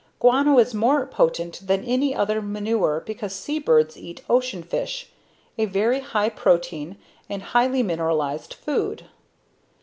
[0.19, 5.11] Guano is more potent than any other manure because sea birds eat ocean fish,
[5.59, 6.97] a very high protein
[7.29, 9.05] and highly mineralized food.